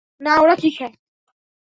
না, 0.21 0.33
ওরা 0.41 0.55
কী 0.55 0.69
খায়? 0.77 0.95